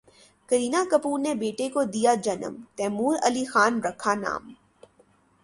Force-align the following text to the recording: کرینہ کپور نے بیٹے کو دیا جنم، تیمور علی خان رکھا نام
کرینہ 0.49 0.77
کپور 0.91 1.19
نے 1.19 1.33
بیٹے 1.41 1.67
کو 1.73 1.83
دیا 1.93 2.13
جنم، 2.23 2.55
تیمور 2.77 3.15
علی 3.27 3.45
خان 3.51 3.73
رکھا 3.85 4.13
نام 4.23 4.43